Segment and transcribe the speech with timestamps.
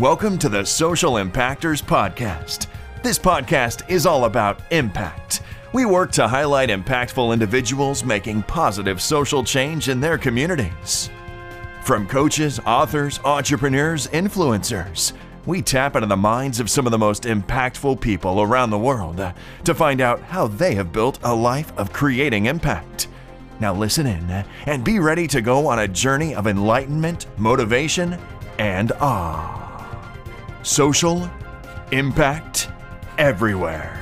[0.00, 2.68] Welcome to the Social Impactors Podcast.
[3.02, 5.42] This podcast is all about impact.
[5.74, 11.10] We work to highlight impactful individuals making positive social change in their communities.
[11.82, 15.12] From coaches, authors, entrepreneurs, influencers,
[15.44, 19.22] we tap into the minds of some of the most impactful people around the world
[19.64, 23.08] to find out how they have built a life of creating impact.
[23.60, 28.18] Now, listen in and be ready to go on a journey of enlightenment, motivation,
[28.58, 29.59] and awe.
[30.62, 31.30] Social
[31.90, 32.68] impact
[33.16, 33.96] everywhere.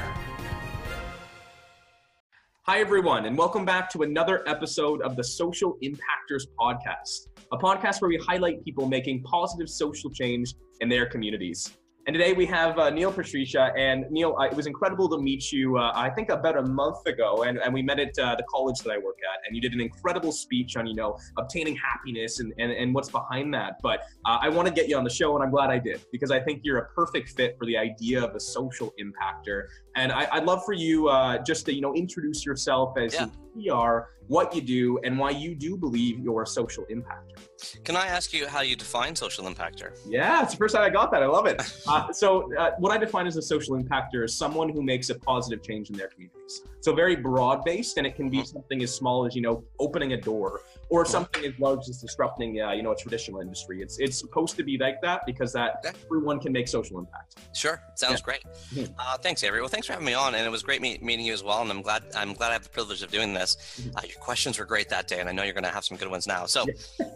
[2.62, 8.02] Hi, everyone, and welcome back to another episode of the Social Impactors Podcast, a podcast
[8.02, 11.77] where we highlight people making positive social change in their communities.
[12.09, 13.71] And today we have uh, Neil Pasricha.
[13.79, 17.07] And Neil, uh, it was incredible to meet you, uh, I think about a month
[17.07, 17.43] ago.
[17.43, 19.47] And, and we met at uh, the college that I work at.
[19.47, 23.11] And you did an incredible speech on, you know, obtaining happiness and, and, and what's
[23.11, 23.75] behind that.
[23.83, 26.03] But uh, I want to get you on the show, and I'm glad I did,
[26.11, 29.65] because I think you're a perfect fit for the idea of a social impactor.
[29.95, 33.27] And I, would love for you uh, just to, you know, introduce yourself as yeah.
[33.27, 37.83] who you are, what you do, and why you do believe you're a social impactor.
[37.84, 39.98] Can I ask you how you define social impactor?
[40.06, 41.22] Yeah, it's the first time I got that.
[41.22, 41.61] I love it.
[41.98, 45.18] Uh, so, uh, what I define as a social impactor is someone who makes a
[45.18, 46.62] positive change in their communities.
[46.80, 48.46] So, very broad based, and it can be mm-hmm.
[48.46, 50.60] something as small as you know opening a door,
[50.91, 53.82] or something as large as disrupting, uh, you know, a traditional industry.
[53.82, 55.96] It's it's supposed to be like that because that okay.
[56.06, 57.36] everyone can make social impact.
[57.54, 58.24] Sure, sounds yeah.
[58.24, 58.44] great.
[58.74, 58.92] Mm-hmm.
[58.98, 59.60] Uh, thanks, Avery.
[59.60, 61.60] Well, thanks for having me on, and it was great meet, meeting you as well.
[61.62, 63.56] And I'm glad I'm glad I have the privilege of doing this.
[63.80, 63.96] Mm-hmm.
[63.96, 65.96] Uh, your questions were great that day, and I know you're going to have some
[65.96, 66.46] good ones now.
[66.46, 66.64] So,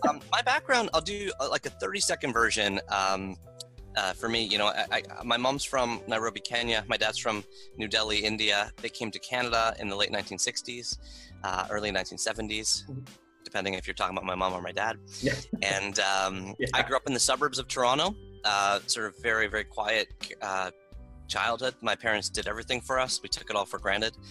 [0.09, 2.81] um, my background, I'll do uh, like a 30 second version.
[2.89, 3.37] Um,
[3.97, 6.85] uh, for me, you know, I, I, my mom's from Nairobi, Kenya.
[6.89, 7.45] My dad's from
[7.77, 8.73] New Delhi, India.
[8.81, 10.99] They came to Canada in the late 1960s,
[11.45, 13.01] uh, early 1970s, mm-hmm.
[13.45, 14.97] depending if you're talking about my mom or my dad.
[15.21, 15.35] Yeah.
[15.63, 16.69] And um, yeah.
[16.75, 20.09] I grew up in the suburbs of Toronto, uh, sort of very, very quiet,
[20.41, 20.71] uh,
[21.33, 21.75] childhood.
[21.81, 23.21] My parents did everything for us.
[23.23, 24.17] We took it all for granted.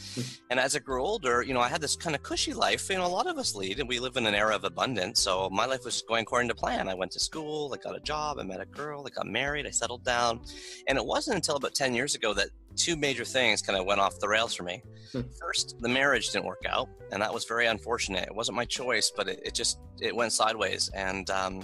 [0.51, 2.89] And as I grew older, you know, I had this kind of cushy life.
[2.89, 5.21] You know, a lot of us lead, and we live in an era of abundance.
[5.21, 6.89] So my life was going according to plan.
[6.89, 9.65] I went to school, I got a job, I met a girl, I got married,
[9.65, 10.41] I settled down.
[10.87, 14.01] And it wasn't until about 10 years ago that two major things kind of went
[14.01, 14.83] off the rails for me.
[15.13, 15.21] Hmm.
[15.39, 18.27] First, the marriage didn't work out, and that was very unfortunate.
[18.27, 20.89] It wasn't my choice, but it, it just it went sideways.
[20.93, 21.61] And um,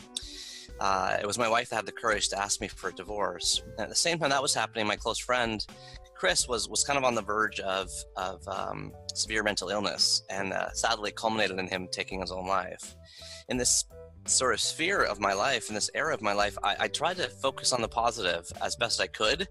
[0.79, 3.61] uh, it was my wife that had the courage to ask me for a divorce.
[3.77, 5.65] And at the same time that was happening, my close friend
[6.17, 10.51] Chris was was kind of on the verge of of um, severe mental illness, and
[10.51, 12.95] uh, sadly culminated in him taking his own life.
[13.49, 13.85] In this
[14.25, 17.17] sort of sphere of my life, in this era of my life, I, I tried
[17.17, 19.47] to focus on the positive as best I could.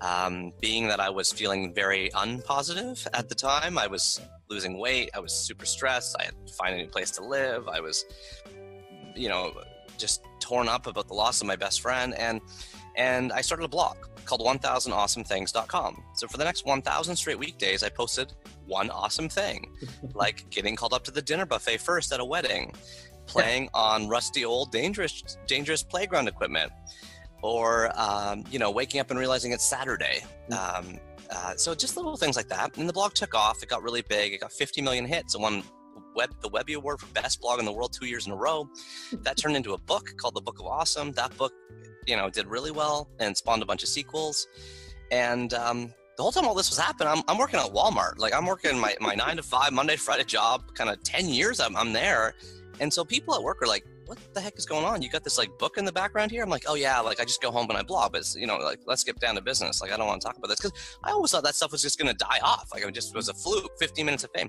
[0.00, 5.10] Um, being that I was feeling very unpositive at the time, I was losing weight,
[5.14, 8.04] I was super stressed, I had to find a new place to live, I was,
[9.14, 9.52] you know,
[9.98, 12.40] just torn up about the loss of my best friend and
[12.96, 16.02] and I started a blog called 1000awesomethings.com.
[16.14, 18.32] So for the next 1000 straight weekdays I posted
[18.66, 19.70] one awesome thing,
[20.14, 22.72] like getting called up to the dinner buffet first at a wedding,
[23.26, 26.72] playing on rusty old dangerous dangerous playground equipment,
[27.42, 30.24] or um, you know waking up and realizing it's Saturday.
[30.50, 30.78] Mm.
[30.78, 30.98] Um,
[31.30, 32.74] uh, so just little things like that.
[32.78, 33.62] And the blog took off.
[33.62, 34.32] It got really big.
[34.32, 35.34] It got 50 million hits.
[35.34, 35.62] It won
[36.14, 38.68] web the Webby Award for Best Blog in the World two years in a row.
[39.12, 41.12] That turned into a book called The Book of Awesome.
[41.12, 41.52] That book,
[42.06, 44.46] you know, did really well and spawned a bunch of sequels.
[45.10, 48.18] And um, the whole time all this was happening, I'm, I'm working at Walmart.
[48.18, 51.60] Like I'm working my, my nine to five Monday Friday job, kind of 10 years
[51.60, 52.34] I'm, I'm there.
[52.80, 55.02] And so people at work are like, what the heck is going on?
[55.02, 56.42] You got this like book in the background here?
[56.42, 58.56] I'm like, oh yeah, like I just go home and I blog, but you know,
[58.56, 59.82] like let's get down to business.
[59.82, 61.82] Like I don't want to talk about this because I always thought that stuff was
[61.82, 62.70] just going to die off.
[62.72, 64.48] Like it just was a fluke, 15 minutes of fame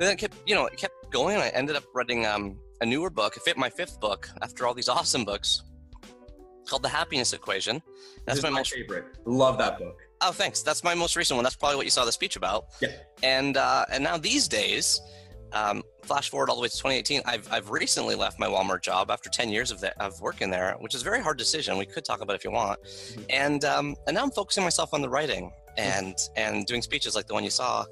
[0.00, 1.36] then it kept, you know, it kept going.
[1.36, 4.74] And I ended up writing um, a newer book, fit my fifth book after all
[4.74, 5.62] these awesome books,
[6.66, 7.82] called The Happiness Equation.
[8.24, 9.04] That's my, my most favorite.
[9.26, 9.98] Love that book.
[10.22, 10.62] Oh, thanks.
[10.62, 11.44] That's my most recent one.
[11.44, 12.66] That's probably what you saw the speech about.
[12.80, 12.88] Yeah.
[13.22, 15.00] And uh, and now these days,
[15.52, 19.10] um, flash forward all the way to 2018, I've I've recently left my Walmart job
[19.10, 21.76] after 10 years of the, of working there, which is a very hard decision.
[21.78, 22.82] We could talk about it if you want.
[22.82, 23.22] Mm-hmm.
[23.30, 26.32] And um, and now I'm focusing myself on the writing and mm-hmm.
[26.36, 27.84] and doing speeches like the one you saw.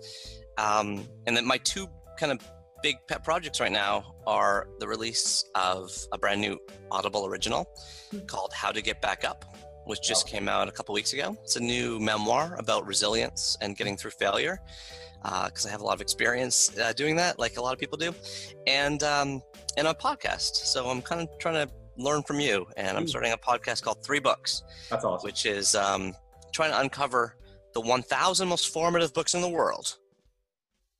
[0.59, 1.89] Um, and then my two
[2.19, 2.41] kind of
[2.83, 6.59] big pet projects right now are the release of a brand new
[6.91, 7.69] Audible original
[8.11, 8.19] hmm.
[8.27, 9.45] called How to Get Back Up,
[9.87, 11.37] which just came out a couple weeks ago.
[11.43, 14.59] It's a new memoir about resilience and getting through failure
[15.23, 17.79] because uh, I have a lot of experience uh, doing that, like a lot of
[17.79, 18.15] people do,
[18.67, 19.43] and um,
[19.77, 20.55] and a podcast.
[20.67, 23.09] So I'm kind of trying to learn from you, and I'm hmm.
[23.09, 24.63] starting a podcast called Three Books.
[24.91, 25.27] That's awesome.
[25.27, 26.15] Which is um,
[26.53, 27.37] trying to uncover
[27.75, 29.99] the 1,000 most formative books in the world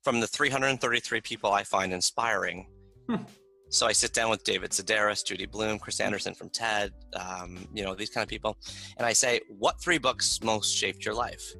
[0.03, 2.67] from the 333 people I find inspiring.
[3.07, 3.23] Hmm.
[3.71, 7.83] So I sit down with David Sedaris, Judy Blume, Chris Anderson from TED, um, you
[7.83, 8.57] know, these kind of people.
[8.97, 11.53] And I say, what three books most shaped your life?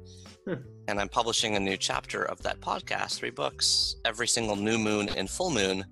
[0.46, 0.54] Hmm.
[0.88, 5.08] And I'm publishing a new chapter of that podcast, three books, every single new moon
[5.10, 5.84] and full moon.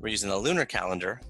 [0.00, 1.20] We're using the lunar calendar.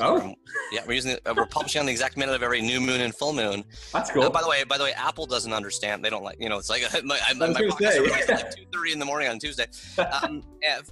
[0.00, 0.34] Oh, we're,
[0.72, 3.14] yeah, we're using uh, we're publishing on the exact minute of every new moon and
[3.14, 3.64] full moon.
[3.92, 4.24] That's cool.
[4.24, 6.04] Uh, by the way, by the way, Apple doesn't understand.
[6.04, 6.58] They don't like you know.
[6.58, 9.66] It's like my, my, my podcast like two thirty in the morning on Tuesday,
[10.22, 10.42] um,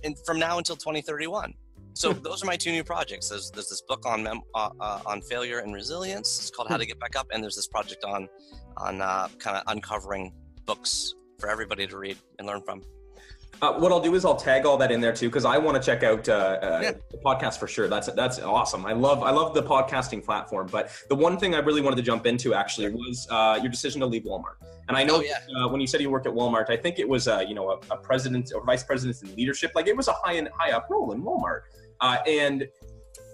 [0.04, 1.54] and from now until twenty thirty one.
[1.94, 2.22] So hmm.
[2.22, 3.28] those are my two new projects.
[3.28, 6.38] There's, there's this book on mem- uh, uh, on failure and resilience.
[6.40, 6.88] It's called How to hmm.
[6.88, 8.28] Get Back Up, and there's this project on
[8.76, 10.32] on uh, kind of uncovering
[10.64, 12.82] books for everybody to read and learn from.
[13.60, 15.81] Uh, what I'll do is I'll tag all that in there too because I want
[15.81, 16.93] to check out uh, uh, yeah.
[17.10, 17.87] the podcast for sure.
[17.87, 18.84] That's that's awesome.
[18.87, 20.69] I love I love the podcasting platform.
[20.70, 24.00] But the one thing I really wanted to jump into actually was uh, your decision
[24.00, 24.56] to leave Walmart.
[24.88, 25.38] And I know oh, yeah.
[25.56, 27.70] Uh, when you said you worked at Walmart, I think it was uh, you know
[27.70, 29.72] a, a, president or vice president in leadership.
[29.76, 31.60] Like it was a high in, high up role in Walmart.
[32.26, 32.66] and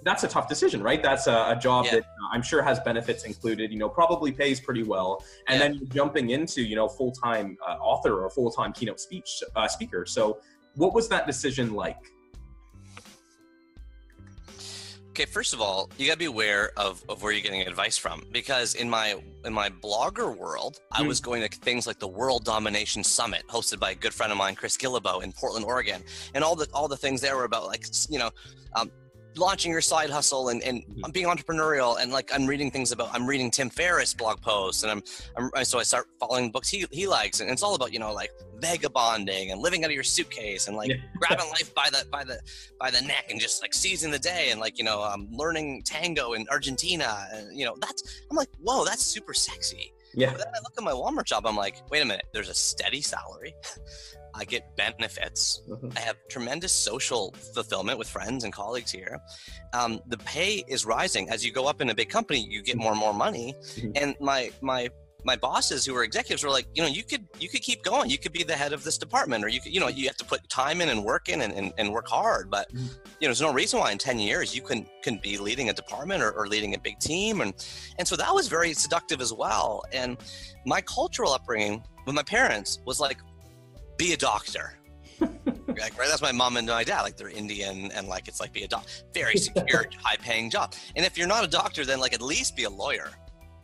[0.08, 1.02] that's a tough decision, right?
[1.02, 1.96] That's a, a job yeah.
[1.96, 3.70] that uh, I'm sure has benefits included.
[3.70, 5.68] You know, probably pays pretty well, and yeah.
[5.68, 9.42] then you're jumping into you know full time uh, author or full time keynote speech
[9.54, 10.06] uh, speaker.
[10.06, 10.38] So,
[10.76, 11.98] what was that decision like?
[15.10, 18.22] Okay, first of all, you gotta be aware of, of where you're getting advice from
[18.30, 21.00] because in my in my blogger world, mm.
[21.00, 24.30] I was going to things like the World Domination Summit hosted by a good friend
[24.30, 26.02] of mine, Chris Guillebeau in Portland, Oregon,
[26.34, 28.30] and all the all the things there were about like you know
[28.76, 28.90] um,
[29.36, 31.10] launching your side hustle and, and mm-hmm.
[31.10, 34.92] being entrepreneurial and like I'm reading things about I'm reading Tim Ferriss blog posts and
[34.92, 37.98] I'm, I'm so I start following books he, he likes and it's all about you
[37.98, 38.30] know like
[38.60, 40.96] vagabonding and living out of your suitcase and like yeah.
[41.18, 42.40] grabbing life by the by the
[42.80, 45.82] by the neck and just like seizing the day and like you know um, learning
[45.84, 50.30] tango in Argentina and you know that's I'm like whoa that's super sexy yeah.
[50.30, 51.46] But then I look at my Walmart job.
[51.46, 52.26] I'm like, wait a minute.
[52.32, 53.54] There's a steady salary.
[54.38, 55.62] I get benefits.
[55.68, 55.90] Mm-hmm.
[55.96, 59.18] I have tremendous social fulfillment with friends and colleagues here.
[59.74, 62.46] Um, the pay is rising as you go up in a big company.
[62.48, 63.90] You get more and more money, mm-hmm.
[63.96, 64.90] and my my
[65.24, 68.08] my bosses who are executives were like, you know, you could you could keep going.
[68.08, 70.16] You could be the head of this department, or you could, you know, you have
[70.18, 72.50] to put time in and work in and, and, and work hard.
[72.50, 72.86] But mm-hmm.
[72.86, 75.72] you know, there's no reason why in ten years you can can be leading a
[75.72, 77.52] department or, or leading a big team, and
[77.98, 79.82] and so that was very seductive as well.
[79.92, 80.16] And
[80.64, 83.18] my cultural upbringing with my parents was like,
[83.98, 84.72] be a doctor.
[85.20, 86.08] like, right?
[86.08, 87.02] That's my mom and my dad.
[87.02, 88.88] Like they're Indian and like it's like be a doctor.
[89.12, 90.74] Very secure, high paying job.
[90.96, 93.10] And if you're not a doctor, then like at least be a lawyer,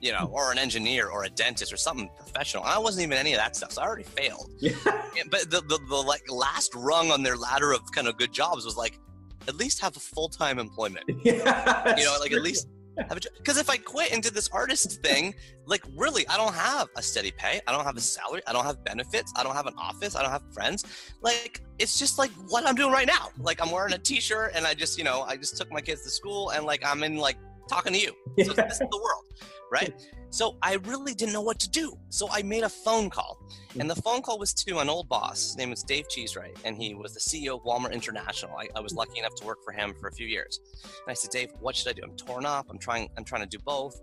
[0.00, 2.64] you know, or an engineer or a dentist or something professional.
[2.64, 3.72] I wasn't even any of that stuff.
[3.72, 4.50] So I already failed.
[4.60, 4.72] Yeah.
[5.30, 8.64] But the, the, the like last rung on their ladder of kind of good jobs
[8.64, 8.98] was like
[9.46, 11.04] at least have a full time employment.
[11.24, 12.38] Yeah, you know, like true.
[12.38, 12.66] at least
[12.96, 15.34] because if I quit and did this artist thing,
[15.66, 17.60] like really, I don't have a steady pay.
[17.66, 18.42] I don't have a salary.
[18.46, 19.32] I don't have benefits.
[19.36, 20.16] I don't have an office.
[20.16, 20.84] I don't have friends.
[21.20, 23.28] Like it's just like what I'm doing right now.
[23.38, 26.02] Like I'm wearing a t-shirt and I just, you know, I just took my kids
[26.02, 27.36] to school and like I'm in like
[27.68, 28.12] talking to you.
[28.44, 29.24] So this is the world,
[29.70, 29.94] right?
[30.30, 31.96] So I really didn't know what to do.
[32.08, 33.38] So I made a phone call.
[33.78, 35.42] And the phone call was to an old boss.
[35.44, 38.56] His name was Dave Cheesewright, and he was the CEO of Walmart International.
[38.58, 40.58] I, I, was lucky enough to work for him for a few years.
[40.82, 42.02] And I said, Dave, what should I do?
[42.02, 42.66] I'm torn up.
[42.68, 43.08] I'm trying.
[43.16, 44.00] I'm trying to do both.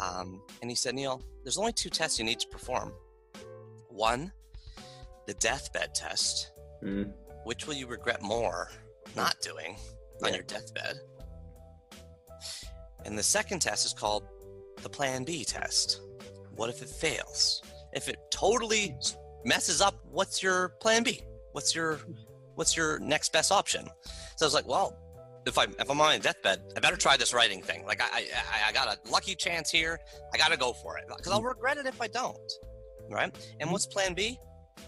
[0.00, 2.92] Um, and he said, Neil, there's only two tests you need to perform.
[3.88, 4.32] One,
[5.26, 6.50] the deathbed test.
[6.82, 7.12] Mm.
[7.44, 8.70] Which will you regret more
[9.14, 9.76] not doing
[10.20, 10.26] yeah.
[10.26, 10.96] on your deathbed?
[13.04, 14.24] And the second test is called
[14.82, 16.00] the plan B test.
[16.54, 17.62] What if it fails?
[17.92, 18.96] If it totally
[19.44, 21.22] messes up, what's your plan B?
[21.52, 22.00] What's your
[22.54, 23.86] what's your next best option?
[24.36, 24.96] So I was like, well,
[25.46, 27.84] if I if I'm on a deathbed, I better try this writing thing.
[27.84, 29.98] Like I I, I got a lucky chance here.
[30.32, 32.38] I got to go for it because I'll regret it if I don't.
[33.10, 33.34] Right?
[33.58, 34.38] And what's plan B?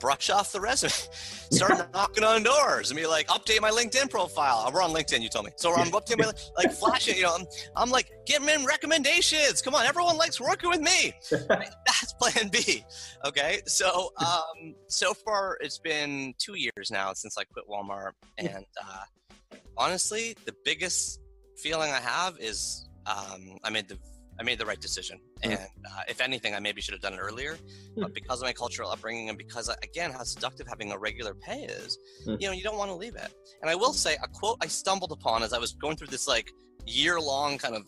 [0.02, 0.90] Brush off the resume,
[1.50, 4.68] start knocking on doors and be like, update my LinkedIn profile.
[4.72, 5.52] We're on LinkedIn, you told me.
[5.56, 7.46] So I'm updating my, like flashing, you know, I'm,
[7.76, 9.62] I'm like, get in recommendations.
[9.62, 11.12] Come on, everyone likes working with me.
[11.48, 12.84] That's plan B.
[13.24, 13.62] Okay.
[13.66, 18.12] So, um, so far it's been two years now since I quit Walmart.
[18.38, 21.20] And, uh, honestly, the biggest
[21.56, 23.98] feeling I have is, um, I made the
[24.40, 25.18] I made the right decision.
[25.44, 25.50] Mm.
[25.50, 27.54] And uh, if anything, I maybe should have done it earlier.
[27.96, 28.02] Mm.
[28.02, 31.64] But because of my cultural upbringing and because, again, how seductive having a regular pay
[31.64, 32.40] is, mm.
[32.40, 33.32] you know, you don't want to leave it.
[33.60, 36.26] And I will say a quote I stumbled upon as I was going through this
[36.26, 36.52] like
[36.86, 37.84] year long kind of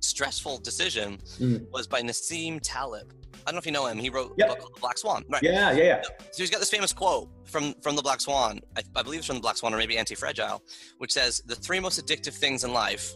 [0.00, 1.64] stressful decision mm.
[1.72, 3.12] was by Nassim Taleb.
[3.46, 3.98] I don't know if you know him.
[3.98, 4.48] He wrote yep.
[4.48, 5.24] a book called The Black Swan.
[5.28, 5.42] Right.
[5.42, 6.02] Yeah, yeah, yeah.
[6.32, 8.60] So he's got this famous quote from from The Black Swan.
[8.76, 10.62] I, I believe it's from The Black Swan or maybe Anti Fragile,
[10.98, 13.14] which says the three most addictive things in life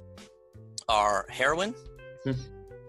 [0.89, 1.75] are heroin,
[2.27, 2.37] mm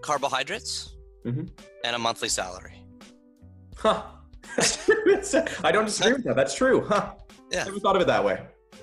[0.02, 1.44] carbohydrates, mm-hmm.
[1.84, 2.82] and a monthly salary.
[3.76, 4.02] Huh.
[5.64, 6.36] I don't disagree with that.
[6.36, 6.84] That's true.
[6.86, 7.12] Huh.
[7.50, 7.62] Yeah.
[7.62, 8.40] I never thought of it that way.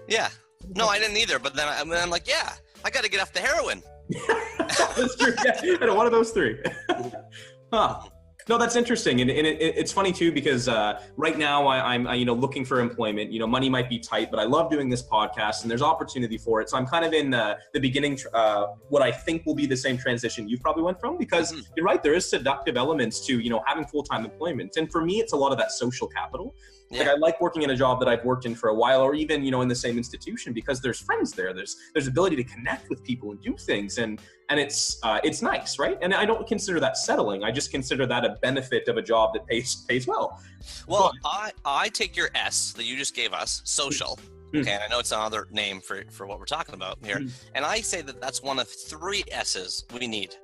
[0.08, 0.30] Yeah.
[0.76, 1.40] No, I didn't either.
[1.40, 3.82] But then I, I'm like, yeah, I got to get off the heroin.
[4.58, 5.34] That's true.
[5.46, 6.58] Yeah, I one of those three.
[7.74, 8.02] huh.
[8.50, 12.08] No, that's interesting, and, and it, it's funny too because uh, right now I, am
[12.16, 13.32] you know looking for employment.
[13.32, 16.40] You know, money might be tight, but I love doing this podcast, and there's opportunity
[16.40, 16.68] for it.
[16.68, 19.78] So I'm kind of in uh, the beginning, uh, what I think will be the
[19.78, 21.62] same transition you probably went from, because mm-hmm.
[21.78, 25.06] you're right, there is seductive elements to you know having full time employment, and for
[25.06, 26.56] me, it's a lot of that social capital.
[26.90, 27.02] Yeah.
[27.02, 29.14] Like I like working in a job that I've worked in for a while, or
[29.14, 31.54] even you know in the same institution because there's friends there.
[31.54, 35.42] There's there's ability to connect with people and do things, and and it's uh, it's
[35.42, 35.98] nice, right?
[36.02, 37.44] And I don't consider that settling.
[37.44, 40.42] I just consider that a benefit of a job that pays pays well.
[40.88, 44.20] Well, but, I I take your S that you just gave us, social.
[44.48, 44.62] Mm-hmm.
[44.62, 47.30] Okay, and I know it's another name for for what we're talking about here, mm-hmm.
[47.56, 50.36] and I say that that's one of three S's we need.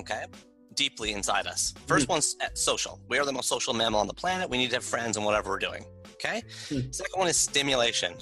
[0.00, 0.24] okay
[0.74, 1.74] deeply inside us.
[1.88, 2.12] 1st mm-hmm.
[2.12, 3.00] one's social.
[3.08, 4.48] We are the most social mammal on the planet.
[4.48, 5.84] We need to have friends in whatever we're doing.
[6.12, 6.42] Okay.
[6.48, 8.14] Second one is stimulation.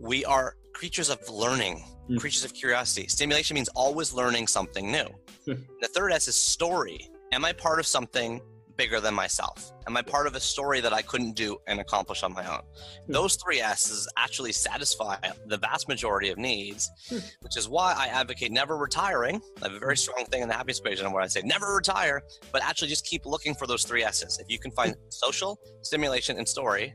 [0.00, 2.16] We are creatures of learning, hmm.
[2.18, 3.08] creatures of curiosity.
[3.08, 5.06] Stimulation means always learning something new.
[5.44, 5.62] Hmm.
[5.80, 7.10] the third S is story.
[7.32, 8.40] Am I part of something
[8.76, 9.72] bigger than myself?
[9.86, 12.60] Am I part of a story that I couldn't do and accomplish on my own?
[13.06, 13.12] Hmm.
[13.12, 17.18] Those three S's actually satisfy the vast majority of needs, hmm.
[17.40, 19.40] which is why I advocate never retiring.
[19.62, 22.22] I have a very strong thing in the happiness equation where I say never retire,
[22.52, 24.38] but actually just keep looking for those three S's.
[24.38, 26.94] If you can find social, stimulation, and story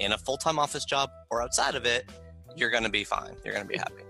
[0.00, 2.08] in a full time office job or outside of it,
[2.56, 3.34] you're going to be fine.
[3.44, 4.02] You're going to be happy.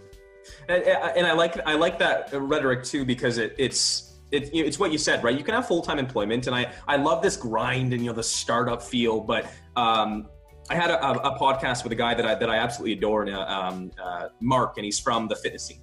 [0.69, 4.93] And, and, I like I like that rhetoric too because it, it's it, it's what
[4.93, 5.37] you said, right?
[5.37, 8.17] You can have full time employment, and I I love this grind and you know
[8.17, 9.21] the startup feel.
[9.21, 10.29] But um,
[10.71, 13.35] I had a, a, podcast with a guy that I that I absolutely adore, and,
[13.35, 15.83] um, uh, Mark, and he's from the fitness scene,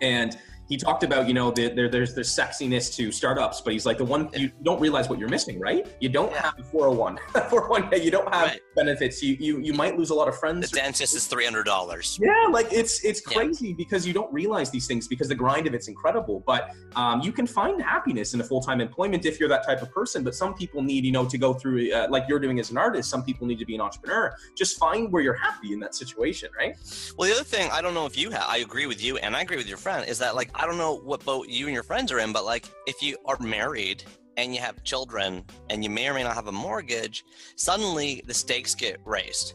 [0.00, 0.36] and
[0.70, 3.98] he talked about you know the, there, there's the sexiness to startups but he's like
[3.98, 5.86] the one you don't realize what you're missing right?
[6.00, 7.18] You don't have a 401
[7.50, 8.60] 401 you don't have right.
[8.76, 9.22] benefits.
[9.22, 10.70] You, you you might lose a lot of friends.
[10.70, 13.74] The dentist is $300 yeah like it's it's crazy yeah.
[13.76, 17.32] because you don't realize these things because the grind of it's incredible but um, you
[17.32, 20.54] can find happiness in a full-time employment if you're that type of person but some
[20.54, 23.24] people need you know to go through uh, like you're doing as an artist some
[23.24, 24.32] people need to be an entrepreneur.
[24.56, 26.76] Just find where you're happy in that situation right?
[27.18, 29.34] Well the other thing i don't know if you have i agree with you and
[29.34, 31.74] i agree with your friend is that like I don't know what boat you and
[31.74, 34.04] your friends are in, but like if you are married
[34.36, 37.24] and you have children and you may or may not have a mortgage,
[37.56, 39.54] suddenly the stakes get raised.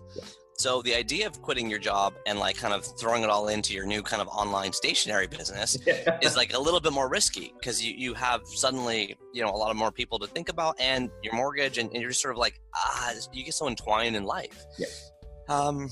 [0.57, 3.71] So the idea of quitting your job and like kind of throwing it all into
[3.75, 5.77] your new kind of online stationery business
[6.23, 9.57] is like a little bit more risky because you, you have suddenly, you know, a
[9.57, 12.33] lot of more people to think about and your mortgage and, and you're just sort
[12.33, 14.65] of like, ah, you get so entwined in life.
[14.79, 14.87] Yeah.
[15.49, 15.87] Um,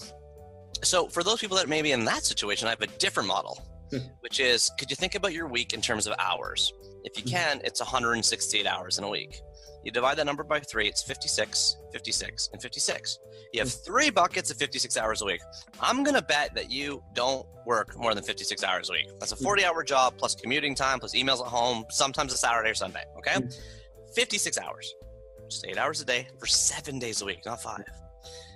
[0.82, 3.63] so for those people that may be in that situation, I have a different model.
[4.20, 6.74] which is could you think about your week in terms of hours?
[7.04, 7.36] If you mm-hmm.
[7.36, 9.42] can, it's 168 hours in a week.
[9.84, 13.20] You divide that number by three, it's 56, 56, and 56.
[13.52, 13.86] You have mm.
[13.86, 15.42] three buckets of 56 hours a week.
[15.82, 19.10] I'm going to bet that you don't work more than 56 hours a week.
[19.20, 19.44] That's a mm.
[19.44, 23.04] 40 hour job plus commuting time, plus emails at home, sometimes a Saturday or Sunday.
[23.18, 23.42] Okay?
[23.42, 23.62] Mm.
[24.16, 24.94] 56 hours.
[25.50, 27.84] Just eight hours a day for seven days a week, not five.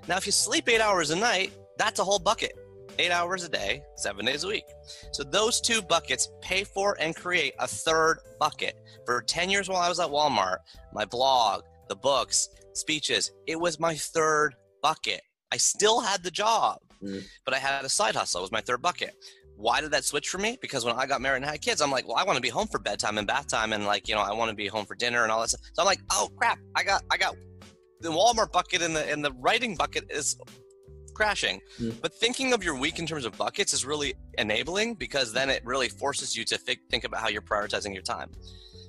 [0.08, 2.54] Now, if you sleep eight hours a night, that's a whole bucket
[3.00, 4.66] eight hours a day, seven days a week.
[5.12, 8.76] So those two buckets pay for and create a third bucket.
[9.06, 10.58] For 10 years while I was at Walmart,
[10.94, 15.22] my blog, the books, speeches, it was my third bucket.
[15.52, 17.24] I still had the job, mm.
[17.46, 18.40] but I had a side hustle.
[18.40, 19.16] It was my third bucket.
[19.56, 20.58] Why did that switch for me?
[20.62, 22.50] Because when I got married and had kids, I'm like, well, I want to be
[22.50, 24.86] home for bedtime and bath time, and like, you know, I want to be home
[24.86, 25.62] for dinner and all that stuff.
[25.74, 27.36] So I'm like, oh crap, I got, I got
[28.02, 30.38] the Walmart bucket and the and the writing bucket is
[31.18, 31.60] crashing.
[31.82, 32.00] Mm.
[32.00, 35.66] But thinking of your week in terms of buckets is really enabling because then it
[35.66, 38.30] really forces you to think, think about how you're prioritizing your time.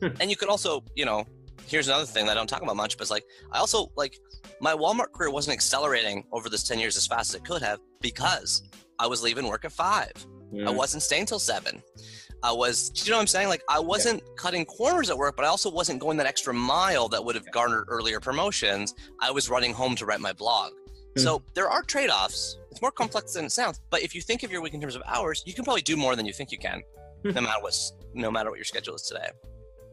[0.00, 0.08] Hmm.
[0.20, 1.25] and you could also, you know,
[1.66, 4.16] here's another thing that I don't talk about much, but it's like I also like
[4.61, 7.80] my Walmart career wasn't accelerating over this 10 years as fast as it could have
[8.00, 8.62] because
[8.99, 10.12] I was leaving work at five.
[10.66, 11.82] I wasn't staying till seven.
[12.42, 13.49] I was, you know what I'm saying?
[13.49, 14.32] Like I wasn't yeah.
[14.37, 17.50] cutting corners at work, but I also wasn't going that extra mile that would have
[17.50, 18.94] garnered earlier promotions.
[19.20, 20.73] I was running home to write my blog.
[21.17, 21.23] Hmm.
[21.23, 22.59] So there are trade offs.
[22.71, 23.81] It's more complex than it sounds.
[23.91, 25.97] But if you think of your week in terms of hours, you can probably do
[25.97, 26.83] more than you think you can,
[27.23, 27.31] hmm.
[27.31, 29.29] no matter what's no matter what your schedule is today.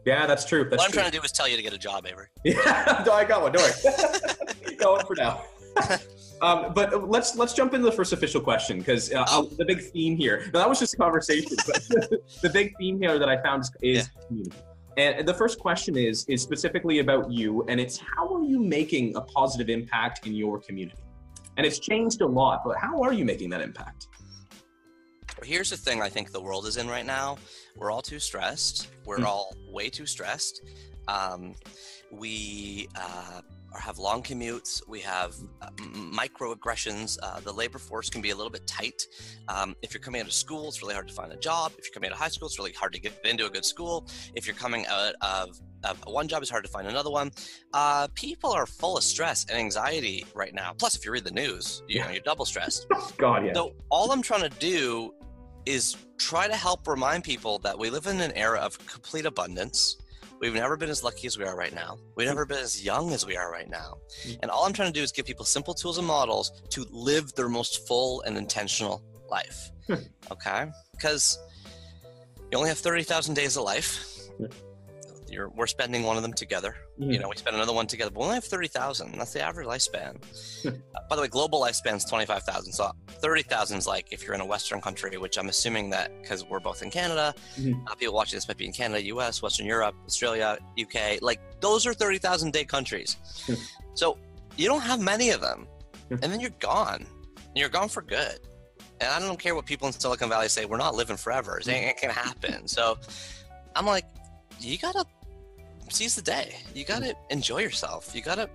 [0.06, 0.64] Yeah, that's true.
[0.64, 1.02] That's what I'm true.
[1.02, 2.28] trying to do is tell you to get a job, Avery.
[2.44, 3.52] Yeah, no, I got one.
[3.52, 4.76] Don't worry.
[4.78, 5.44] Going for now.
[6.42, 9.46] Um, but let's let's jump into the first official question because uh, oh.
[9.58, 10.50] the big theme here.
[10.54, 11.82] No, that was just a conversation, but
[12.42, 14.28] the big theme here that I found is, is yeah.
[14.28, 14.58] community.
[14.98, 19.16] And the first question is is specifically about you, and it's how are you making
[19.16, 20.98] a positive impact in your community?
[21.58, 24.08] And it's changed a lot, but how are you making that impact?
[25.44, 27.38] Here's the thing I think the world is in right now.
[27.76, 28.90] We're all too stressed.
[29.06, 29.26] We're mm.
[29.26, 30.62] all way too stressed.
[31.08, 31.56] Um,
[32.12, 33.42] we uh,
[33.78, 34.82] have long commutes.
[34.88, 37.18] We have uh, microaggressions.
[37.22, 39.02] Uh, the labor force can be a little bit tight.
[39.48, 41.74] Um, if you're coming out of school, it's really hard to find a job.
[41.78, 43.66] If you're coming out of high school, it's really hard to get into a good
[43.66, 44.08] school.
[44.34, 47.32] If you're coming out of, of one job, is hard to find another one.
[47.74, 50.74] Uh, people are full of stress and anxiety right now.
[50.77, 52.88] Plus, if you read the news, you know you're double stressed.
[53.18, 53.54] God, yeah.
[53.54, 55.13] So all I'm trying to do
[55.65, 59.98] is try to help remind people that we live in an era of complete abundance
[60.39, 61.98] We've never been as lucky as we are right now.
[62.15, 63.98] We've never been as young as we are right now.
[64.25, 64.39] Mm.
[64.44, 67.34] And all I'm trying to do is give people simple tools and models to live
[67.34, 69.72] their most full and intentional life.
[69.88, 69.96] Hmm.
[70.32, 70.65] okay?
[70.92, 71.39] Because
[72.51, 74.04] you only have 30,000 days of life
[75.36, 76.75] you're, we're spending one of them together.
[77.00, 77.12] Mm-hmm.
[77.12, 79.12] You know, we spend another one together, but we only have 30,000.
[79.18, 80.15] That's the average lifespan.
[80.65, 80.72] uh,
[81.10, 82.72] by the way, global lifespan is 25,000.
[82.72, 86.46] So 30,000 is like if you're in a Western country, which I'm assuming that because
[86.46, 87.86] we're both in Canada, mm-hmm.
[87.86, 91.22] uh, people watching this might be in Canada, US, Western Europe, Australia, UK.
[91.22, 93.18] Like those are 30,000 day countries.
[93.94, 94.18] so
[94.56, 95.68] you don't have many of them.
[96.10, 97.06] and then you're gone.
[97.36, 98.39] And you're gone for good.
[99.01, 101.60] And I don't care what people in Silicon Valley say, we're not living forever.
[101.60, 102.68] It ain't gonna happen.
[102.68, 102.98] So
[103.75, 104.06] I'm like,
[104.60, 105.06] you gotta
[105.89, 106.56] seize the day.
[106.74, 108.15] You got to enjoy yourself.
[108.15, 108.50] You got to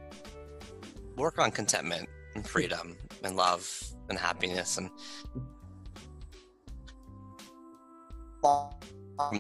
[1.16, 3.68] work on contentment and freedom and love
[4.08, 4.90] and happiness and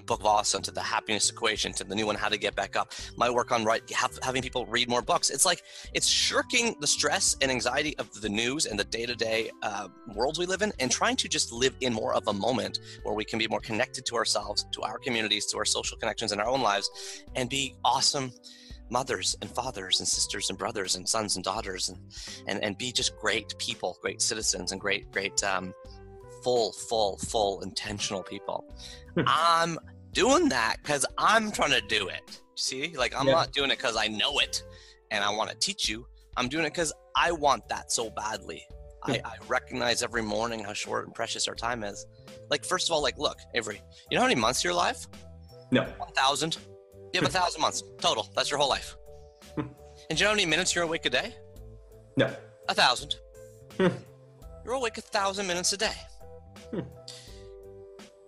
[0.06, 2.76] book of awesome to the happiness equation to the new one how to get back
[2.76, 2.92] up.
[3.16, 5.30] My work on right have, having people read more books.
[5.30, 5.62] It's like
[5.94, 10.46] it's shirking the stress and anxiety of the news and the day-to-day uh, worlds we
[10.46, 13.38] live in and trying to just live in more of a moment where we can
[13.38, 16.60] be more connected to ourselves to our communities to our social connections in our own
[16.60, 18.32] lives and be awesome
[18.90, 21.98] mothers and fathers and sisters and brothers and sons and daughters and
[22.48, 25.72] and, and be just great people great citizens and great great um,
[26.42, 28.64] full full full intentional people
[29.14, 29.22] hmm.
[29.26, 29.78] I'm
[30.12, 32.40] doing that because I'm trying to do it.
[32.56, 33.34] See, like I'm yeah.
[33.34, 34.62] not doing it because I know it
[35.10, 36.06] and I want to teach you.
[36.36, 38.66] I'm doing it because I want that so badly.
[39.02, 39.26] I, hmm.
[39.26, 42.06] I, recognize every morning how short and precious our time is.
[42.50, 43.80] Like, first of all, like, look, Avery,
[44.10, 45.06] you know how many months you're alive?
[45.70, 45.84] No.
[45.96, 46.58] 1,000.
[47.14, 48.28] You have a thousand months total.
[48.34, 48.96] That's your whole life.
[49.54, 49.68] Hmm.
[50.10, 51.34] and do you know how many minutes you're awake a day?
[52.18, 52.30] No.
[52.68, 53.16] A thousand.
[53.78, 55.96] you're awake a thousand minutes a day.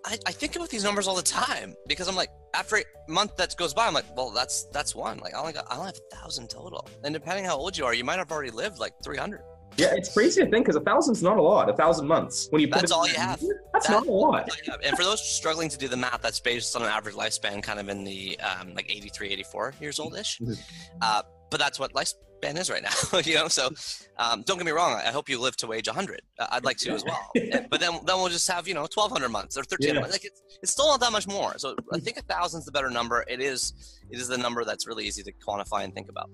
[0.05, 3.37] I, I think about these numbers all the time because I'm like, after a month
[3.37, 5.19] that goes by, I'm like, well, that's that's one.
[5.19, 6.87] Like I only got I only have a thousand total.
[7.03, 9.41] And depending how old you are, you might have already lived like 300.
[9.77, 11.69] Yeah, it's crazy to think because a thousand's not a lot.
[11.69, 13.41] A thousand months when you put it that's all you have.
[13.71, 14.49] That's, not a lot.
[14.83, 17.79] And for those struggling to do the math, that's based on an average lifespan, kind
[17.79, 20.37] of in the um, like 83, 84 years old ish.
[20.39, 20.53] Mm-hmm.
[21.01, 23.19] Uh, but that's what life Ben is right now.
[23.25, 23.69] you know, so
[24.17, 24.93] um, don't get me wrong.
[24.93, 26.21] I hope you live to age 100.
[26.37, 27.31] Uh, I'd like to as well.
[27.69, 30.01] but then then we'll just have you know 1,200 months or 13 yeah.
[30.01, 30.11] months.
[30.11, 31.57] Like it's, it's still not that much more.
[31.57, 33.23] So I think a thousand's the better number.
[33.27, 36.29] It is it is the number that's really easy to quantify and think about.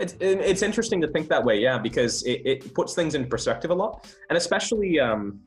[0.00, 3.72] It's, it's interesting to think that way, yeah, because it, it puts things in perspective
[3.72, 5.40] a lot, and especially um,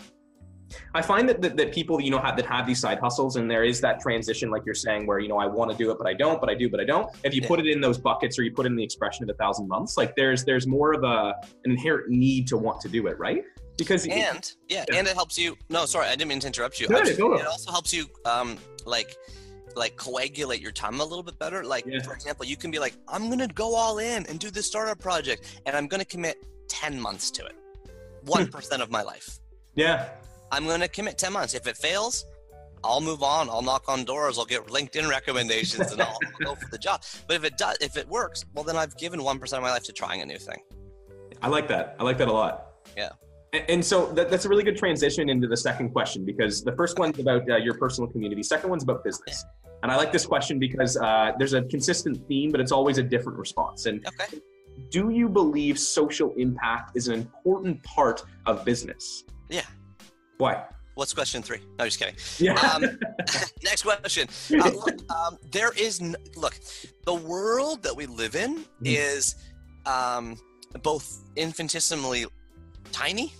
[0.93, 3.49] I find that, that, that people, you know, have, that have these side hustles and
[3.49, 5.97] there is that transition, like you're saying, where, you know, I want to do it,
[5.97, 7.09] but I don't, but I do, but I don't.
[7.23, 7.47] If you yeah.
[7.47, 9.97] put it in those buckets or you put in the expression of a thousand months,
[9.97, 13.17] like there's, there's more of a, an inherent need to want to do it.
[13.19, 13.43] Right.
[13.77, 15.57] Because, and it, yeah, yeah, and it helps you.
[15.69, 16.87] No, sorry, I didn't mean to interrupt you.
[16.87, 19.15] Good, it also helps you, um, like,
[19.75, 21.63] like coagulate your time a little bit better.
[21.63, 22.01] Like, yeah.
[22.01, 24.67] for example, you can be like, I'm going to go all in and do this
[24.67, 27.55] startup project and I'm going to commit 10 months to it.
[28.25, 29.39] 1% of my life.
[29.75, 30.09] Yeah.
[30.51, 31.53] I'm going to commit 10 months.
[31.53, 32.25] If it fails,
[32.83, 33.49] I'll move on.
[33.49, 34.37] I'll knock on doors.
[34.37, 37.03] I'll get LinkedIn recommendations and I'll go for the job.
[37.27, 39.83] But if it does, if it works, well, then I've given 1% of my life
[39.83, 40.61] to trying a new thing.
[41.41, 41.95] I like that.
[41.99, 42.67] I like that a lot.
[42.95, 43.09] Yeah.
[43.53, 46.73] And, and so that, that's a really good transition into the second question because the
[46.73, 48.43] first one's about uh, your personal community.
[48.43, 49.43] Second one's about business.
[49.83, 53.03] And I like this question because uh, there's a consistent theme, but it's always a
[53.03, 53.87] different response.
[53.87, 54.39] And okay.
[54.89, 59.23] do you believe social impact is an important part of business?
[59.49, 59.63] Yeah.
[60.41, 60.63] Why?
[60.95, 61.59] What's question three?
[61.77, 62.15] No, just kidding.
[62.39, 62.53] Yeah.
[62.53, 62.81] Um,
[63.63, 64.27] next question.
[64.51, 66.55] Uh, look, um, there is n- look,
[67.05, 68.65] the world that we live in mm.
[68.81, 69.35] is
[69.85, 70.39] um,
[70.81, 72.25] both infinitesimally
[72.91, 73.31] tiny,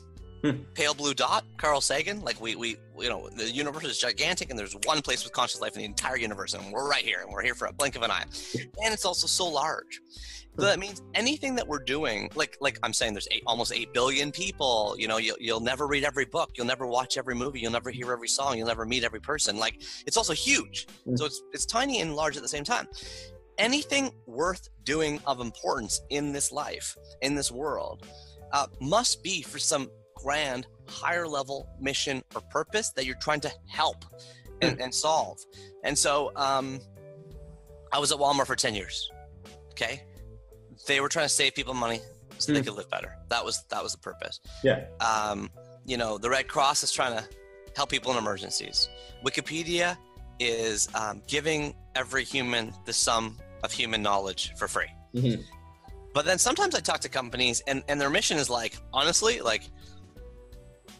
[0.43, 0.51] hmm.
[0.75, 2.21] pale blue dot, Carl Sagan.
[2.21, 5.59] Like we, we, you know, the universe is gigantic, and there's one place with conscious
[5.59, 7.95] life in the entire universe, and we're right here, and we're here for a blink
[7.95, 8.25] of an eye.
[8.53, 10.01] And it's also so large.
[10.57, 13.93] So that means anything that we're doing, like like I'm saying, there's eight, almost eight
[13.93, 14.95] billion people.
[14.97, 17.89] You know, you'll, you'll never read every book, you'll never watch every movie, you'll never
[17.89, 19.57] hear every song, you'll never meet every person.
[19.57, 21.17] Like it's also huge, mm.
[21.17, 22.87] so it's it's tiny and large at the same time.
[23.57, 28.05] Anything worth doing of importance in this life, in this world,
[28.51, 33.51] uh, must be for some grand, higher level mission or purpose that you're trying to
[33.67, 34.03] help
[34.61, 34.83] and, mm.
[34.83, 35.37] and solve.
[35.85, 36.81] And so, um,
[37.93, 39.09] I was at Walmart for ten years.
[39.71, 40.03] Okay
[40.87, 42.01] they were trying to save people money
[42.37, 43.15] so they could live better.
[43.29, 44.39] That was that was the purpose.
[44.63, 44.85] Yeah.
[44.99, 45.49] Um,
[45.85, 47.23] you know, the Red Cross is trying to
[47.75, 48.89] help people in emergencies.
[49.25, 49.97] Wikipedia
[50.39, 54.89] is um, giving every human the sum of human knowledge for free.
[55.13, 55.43] Mhm.
[56.13, 59.63] But then sometimes I talk to companies and, and their mission is like, honestly, like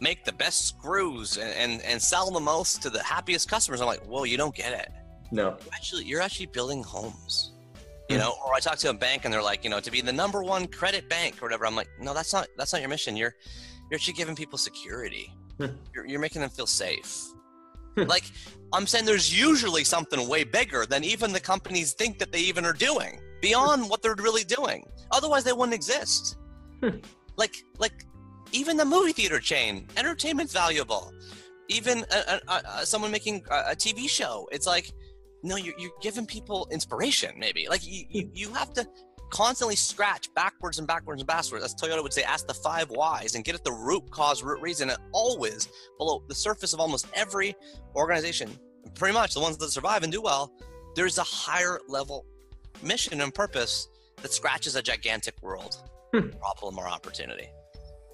[0.00, 3.80] make the best screws and, and, and sell the most to the happiest customers.
[3.80, 4.90] I'm like, whoa, you don't get it.
[5.30, 5.56] No.
[5.74, 7.52] Actually, you're actually building homes.
[8.12, 8.24] You Hmm.
[8.24, 10.12] know, or I talk to a bank and they're like, you know, to be the
[10.12, 11.64] number one credit bank or whatever.
[11.66, 13.16] I'm like, no, that's not that's not your mission.
[13.16, 13.34] You're
[13.90, 15.32] you're actually giving people security.
[15.58, 15.66] Hmm.
[15.94, 17.10] you're, you're making them feel safe.
[17.96, 18.02] Hmm.
[18.04, 18.24] like
[18.74, 22.64] I'm saying, there's usually something way bigger than even the companies think that they even
[22.64, 24.86] are doing beyond what they're really doing.
[25.10, 26.36] Otherwise, they wouldn't exist.
[27.36, 28.04] Like like
[28.52, 31.12] even the movie theater chain, entertainment's valuable.
[31.68, 34.92] Even a, a, a, someone making a TV show, it's like
[35.42, 37.32] no, you're, you're giving people inspiration.
[37.38, 38.86] Maybe like you, you, you have to
[39.30, 41.64] constantly scratch backwards and backwards and backwards.
[41.64, 44.60] As Toyota would say, ask the five whys and get at the root cause, root
[44.60, 44.90] reason.
[44.90, 47.54] And always below the surface of almost every
[47.96, 48.50] organization,
[48.94, 50.52] pretty much the ones that survive and do well,
[50.94, 52.26] there's a higher level
[52.82, 53.88] mission and purpose
[54.22, 55.76] that scratches a gigantic world
[56.12, 56.28] Hmm.
[56.40, 57.48] problem or opportunity.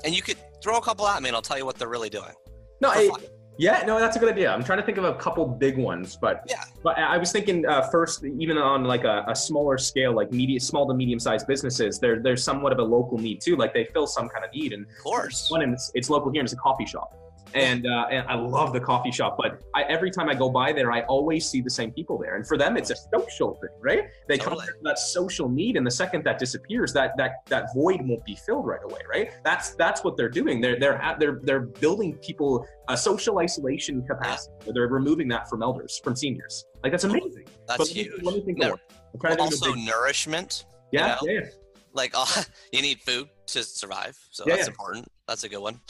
[0.04, 2.10] And you could throw a couple at me and I'll tell you what they're really
[2.10, 2.32] doing.
[2.80, 3.10] No, I.
[3.58, 4.50] yeah, no, that's a good idea.
[4.50, 6.62] I'm trying to think of a couple big ones, but Yeah.
[6.82, 10.60] But I was thinking uh, first, even on like a, a smaller scale, like media,
[10.60, 13.56] small to medium sized businesses, there there's somewhat of a local need too.
[13.56, 15.50] Like they fill some kind of need, and Of course.
[15.50, 16.40] one and it's, it's local here.
[16.40, 17.14] and It's a coffee shop,
[17.54, 19.36] and uh, and I love the coffee shop.
[19.40, 22.36] But I, every time I go by there, I always see the same people there,
[22.36, 24.04] and for them, it's a social thing, right?
[24.28, 24.66] They come Totally.
[24.66, 28.36] for that social need, and the second that disappears, that that that void won't be
[28.36, 29.32] filled right away, right?
[29.44, 30.60] That's that's what they're doing.
[30.60, 34.54] They're they're at, they're they're building people a social isolation capacity.
[34.72, 36.64] They're removing that from elders, from seniors.
[36.82, 37.46] Like that's amazing.
[37.66, 38.22] That's But huge.
[38.22, 38.66] Let me think No.
[38.66, 38.80] of one.
[39.14, 40.64] I'm trying to think of Also, nourishment.
[40.92, 41.46] yeah, you yeah,
[41.92, 42.26] like uh,
[42.72, 44.72] you need food to survive so Yeah, that's yeah.
[44.72, 45.80] important that's a good one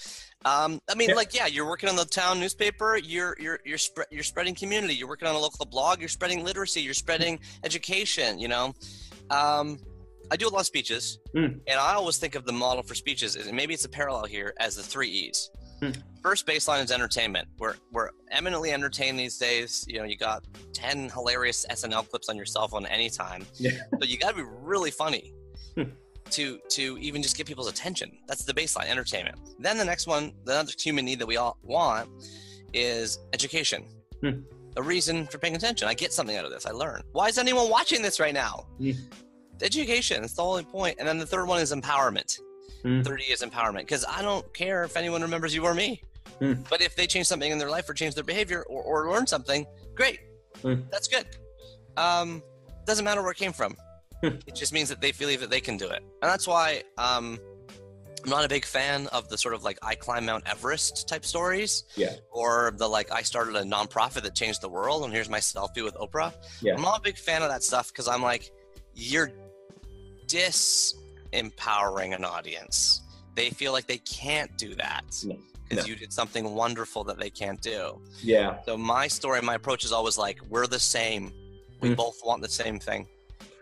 [0.45, 1.15] um, i mean Yeah.
[1.17, 4.95] like yeah you're working on the town newspaper you're you're you're, spread you're spreading community
[4.95, 8.75] you're working on a local blog you're spreading literacy you're spreading education you know
[9.31, 9.79] um,
[10.31, 11.61] i do a lot of speeches Mm.
[11.67, 14.55] and i always think of the model for speeches and maybe it's a parallel here
[14.61, 15.93] as the three e's Hmm.
[16.25, 17.47] First baseline is entertainment.
[17.61, 19.85] We're we're eminently entertained these days.
[19.87, 23.47] You know, you got ten hilarious SNL clips on your cell phone anytime.
[23.61, 23.71] Yeah.
[23.97, 25.33] So you got to be really funny
[25.77, 25.85] Hmm.
[26.33, 28.19] To to even just get people's attention.
[28.27, 29.39] That's the baseline entertainment.
[29.59, 32.09] Then the next one, the other human need that we all want
[32.73, 33.85] is education.
[34.23, 34.41] Hmm.
[34.77, 35.89] A reason for paying attention.
[35.89, 36.67] I get something out of this.
[36.67, 37.03] I learn.
[37.13, 38.67] Why is anyone watching this right now?
[38.79, 38.93] Hmm.
[39.63, 40.21] Education.
[40.21, 40.97] That's the only point.
[40.99, 42.39] And then the third one is empowerment.
[42.83, 43.03] Hmm.
[43.03, 46.03] 30 is empowerment because I don't care if anyone remembers you or me.
[46.39, 46.55] Hmm.
[46.71, 49.27] But if they change something in their life or change their behavior or, or learn
[49.27, 50.21] something, great.
[50.63, 50.83] Hmm.
[50.91, 51.27] That's good.
[51.97, 52.43] Um,
[52.87, 53.77] doesn't matter where it came from.
[54.23, 56.03] It just means that they believe that they can do it.
[56.23, 57.39] And that's why um,
[58.25, 61.25] I'm not a big fan of the sort of like I climb Mount Everest type
[61.25, 61.85] stories.
[61.97, 62.15] Yeah.
[62.33, 65.85] Or the like I started a nonprofit that changed the world and here's my selfie
[65.85, 66.33] with Oprah.
[66.61, 66.75] Yeah.
[66.75, 68.51] I'm not a big fan of that stuff because I'm like,
[68.95, 69.31] you're
[70.27, 73.03] disempowering an audience.
[73.35, 75.37] They feel like they can't do that No,
[75.69, 75.91] because no.
[75.91, 78.01] you did something wonderful that they can't do.
[78.21, 78.59] yeah.
[78.65, 81.33] So my story, my approach is always like, we're the same.
[81.81, 81.97] We Mm.
[81.97, 83.07] both want the same thing.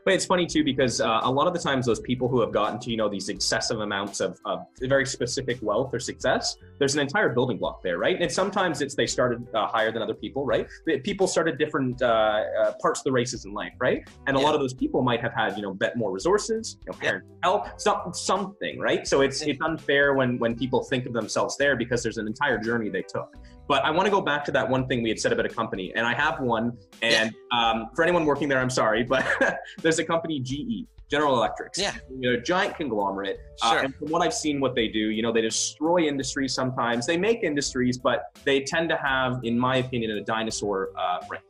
[0.07, 2.53] But it's funny too because uh, a lot of the times those people who have
[2.53, 6.95] gotten to you know these excessive amounts of, of very specific wealth or success, there's
[6.95, 8.17] an entire building block there, right?
[8.23, 10.69] And sometimes it's they started uh, higher than other people, right?
[11.03, 14.09] People started different uh, uh, parts of the races in life, right?
[14.29, 16.93] And a lot of those people might have had you know bet more resources, you
[16.93, 17.19] know, Yeah.
[17.43, 19.09] help, some, something, right?
[19.09, 22.59] So it's it's unfair when when people think of themselves there because there's an entire
[22.59, 23.35] journey they took.
[23.69, 25.49] But I want to go back to that one thing we had said about a
[25.49, 26.77] company, and I have one.
[27.03, 29.27] And um, for anyone working there, I'm sorry, but
[29.83, 31.79] there's a company GE, General Electrics.
[31.79, 31.95] Yeah.
[32.21, 33.39] They're a giant conglomerate.
[33.63, 33.79] Uh, Sure.
[33.85, 37.07] and from what I've seen, what they do, you know, they destroy industries sometimes.
[37.07, 41.41] They make industries, but they tend to have, in my opinion, a dinosaur uh, brain.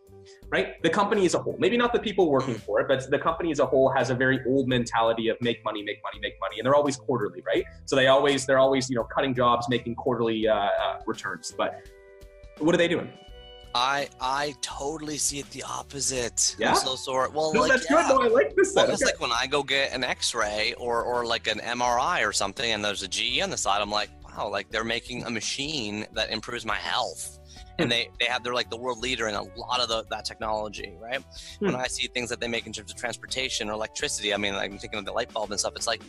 [0.48, 0.80] Right?
[0.82, 3.50] The company as a whole, maybe not the people working for it, but the company
[3.52, 6.58] as a whole has a very old mentality of make money, make money, make money,
[6.58, 7.64] and they're always quarterly, right?
[7.84, 11.52] So they always, they're always, you know, cutting jobs, making quarterly uh, uh, returns.
[11.56, 11.80] But
[12.58, 13.10] what are they doing?
[13.74, 16.56] I I totally see it the opposite.
[16.58, 16.70] Yeah?
[16.70, 17.28] I'm so sorry.
[17.30, 18.08] Well, No, like, that's yeah.
[18.08, 18.16] good.
[18.20, 18.72] No, I like this.
[18.74, 22.32] Well, it's like when I go get an X-ray or or like an MRI or
[22.32, 23.82] something, and there's a GE on the side.
[23.82, 27.38] I'm like, wow, like they're making a machine that improves my health,
[27.78, 30.24] and they they have they're like the world leader in a lot of the, that
[30.24, 31.22] technology, right?
[31.58, 31.80] When Hmm.
[31.80, 34.78] I see things that they make in terms of transportation or electricity, I mean, I'm
[34.78, 35.74] thinking of the light bulb and stuff.
[35.76, 36.00] It's like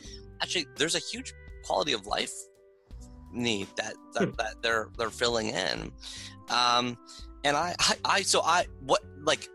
[0.42, 1.34] actually there's a huge
[1.66, 2.32] quality of life
[3.38, 4.32] need that that, Hmm.
[4.38, 5.92] that they're they're filling in.
[6.50, 6.98] Um,
[7.44, 9.48] and I, I I so I what like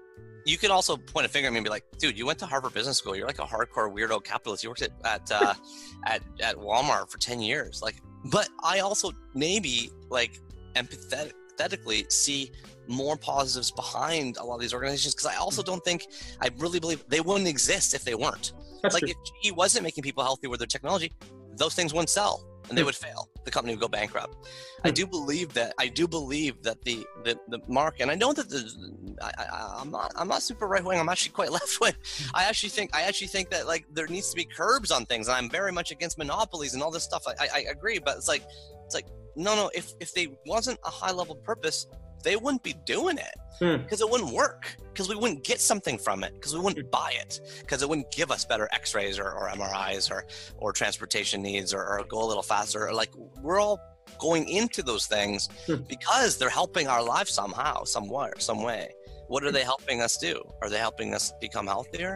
[0.45, 2.47] you could also point a finger at me and be like, dude, you went to
[2.47, 3.14] Harvard Business School.
[3.14, 4.64] You're like a hardcore weirdo capitalist.
[4.64, 5.55] You worked at at uh,
[6.07, 7.81] at, at Walmart for ten years.
[7.83, 10.40] Like, but I also maybe like
[10.75, 12.51] empathetically see
[12.88, 16.07] more positives behind a lot of these organizations because I also don't think
[16.40, 18.53] I really believe they wouldn't exist if they weren't.
[18.83, 19.12] That's like true.
[19.42, 21.12] if GE wasn't making people healthy with their technology,
[21.57, 22.87] those things wouldn't sell and they Hmm.
[22.87, 23.29] would fail.
[23.44, 24.37] The company would go bankrupt.
[24.85, 24.94] I Hmm.
[24.94, 25.74] do believe that.
[25.78, 29.74] I do believe that the the, the mark, and I know that the I, I,
[29.81, 30.98] I'm not I'm not super right wing.
[31.00, 31.94] I'm actually quite left wing.
[32.35, 35.28] I actually think I actually think that like there needs to be curbs on things,
[35.28, 37.24] and I'm very much against monopolies and all this stuff.
[37.26, 38.44] I, I, I agree, but it's like
[38.85, 41.87] it's like no no if if they wasn't a high level purpose,
[42.22, 43.82] they wouldn't be doing it Hmm.
[43.82, 47.12] because it wouldn't work because we wouldn't get something from it because we wouldn't buy
[47.20, 50.24] it because it wouldn't give us better x-rays or, or mris or
[50.56, 53.78] or transportation needs or, or go a little faster or like we're all
[54.18, 55.76] going into those things Hmm.
[55.88, 58.90] because they're helping our lives somehow somewhere some way
[59.33, 62.12] what are they helping us do are they helping us become healthier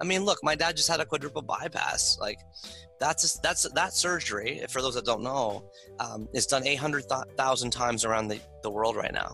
[0.00, 2.38] i mean look my dad just had a quadruple bypass like
[3.00, 5.46] that's that's that surgery for those that don't know
[6.04, 9.30] um, is done 800000 times around the, the world right now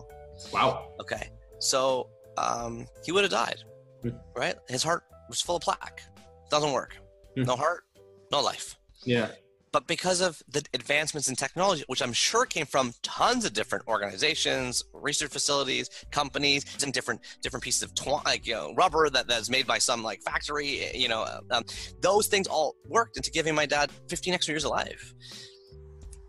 [0.51, 0.89] Wow.
[0.99, 3.59] Okay, so um, he would have died,
[4.01, 4.17] Hmm.
[4.35, 4.55] right?
[4.67, 6.01] His heart was full of plaque.
[6.49, 6.97] Doesn't work.
[7.35, 7.43] Hmm.
[7.43, 7.83] No heart,
[8.31, 8.75] no life.
[9.05, 9.29] Yeah.
[9.73, 13.87] But because of the advancements in technology, which I'm sure came from tons of different
[13.87, 19.27] organizations, research facilities, companies, and different different pieces of twine, like you know, rubber that
[19.27, 21.63] that's made by some like factory, you know, um,
[22.01, 25.13] those things all worked into giving my dad 15 extra years alive.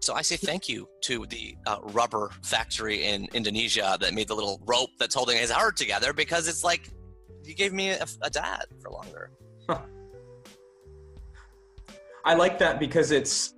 [0.01, 4.35] So I say thank you to the uh, rubber factory in Indonesia that made the
[4.35, 6.91] little rope that's holding his heart together because it's like
[7.43, 9.31] you gave me a, a dad for longer.
[12.25, 13.55] I like that because it's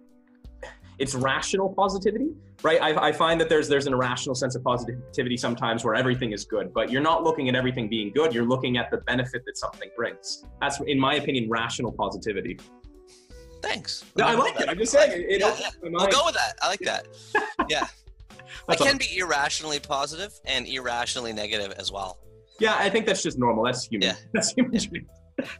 [0.98, 2.30] it's rational positivity,
[2.62, 2.80] right?
[2.80, 6.44] I, I find that there's there's an irrational sense of positivity sometimes where everything is
[6.44, 8.34] good, but you're not looking at everything being good.
[8.34, 10.44] You're looking at the benefit that something brings.
[10.60, 12.58] That's, in my opinion, rational positivity.
[13.62, 14.04] Thanks.
[14.16, 14.68] No, I like it.
[14.68, 15.12] I'm just saying.
[15.12, 15.88] It, it Yeah, opens yeah.
[15.90, 16.54] my We'll go with that.
[16.62, 17.08] I like that.
[17.68, 17.86] Yeah.
[18.68, 22.18] I can be irrationally positive and irrationally negative as well.
[22.60, 23.64] Yeah, I think that's just normal.
[23.64, 24.08] That's human.
[24.08, 24.14] Yeah.
[24.32, 25.06] That's human.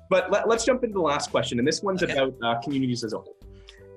[0.08, 2.12] But let, us jump into the last question, and this one's Okay.
[2.12, 3.36] about uh, communities as a whole.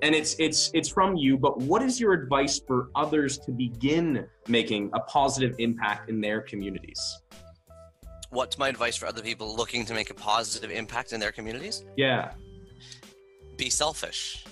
[0.02, 1.36] And it's it's it's from you.
[1.36, 6.40] But what is your advice for others to begin making a positive impact in their
[6.40, 7.00] communities?
[8.30, 11.84] What's my advice for other people looking to make a positive impact in their communities?
[11.96, 12.32] Yeah.
[13.58, 14.44] Be selfish.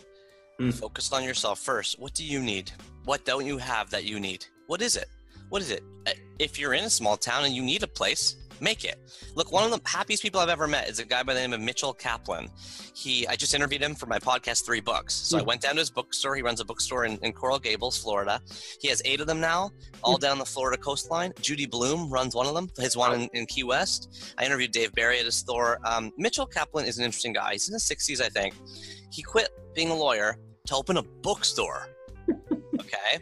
[0.61, 0.75] Mm.
[0.75, 1.99] Focus on yourself first.
[1.99, 2.73] What do you need?
[3.05, 4.45] What don't you have that you need?
[4.67, 5.09] What is it?
[5.49, 5.83] What is it?
[6.07, 8.97] Uh, If you're in a small town and you need a place, make it.
[9.35, 11.53] Look, one of the happiest people I've ever met is a guy by the name
[11.53, 12.49] of Mitchell Kaplan.
[12.95, 15.15] He, I just interviewed him for my podcast, Three Books.
[15.15, 15.47] So I Hmm.
[15.47, 16.35] went down to his bookstore.
[16.37, 18.41] He runs a bookstore in, in Coral Gables, Florida.
[18.81, 19.71] He has eight of them now,
[20.03, 21.33] all down the Florida coastline.
[21.41, 24.35] Judy Blume runs one of them, his one in, in Key West.
[24.39, 25.79] I interviewed Dave Barry at his store.
[25.85, 27.53] Um, Mitchell Kaplan is an interesting guy.
[27.53, 28.55] He's in his 60s, I think.
[29.11, 31.89] He quit being a lawyer to open a bookstore.
[32.81, 33.19] okay.